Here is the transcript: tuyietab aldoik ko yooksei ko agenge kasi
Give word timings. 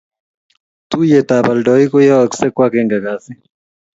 tuyietab 0.89 1.45
aldoik 1.51 1.87
ko 1.91 1.97
yooksei 2.09 2.51
ko 2.55 2.61
agenge 2.67 2.97
kasi 3.05 3.31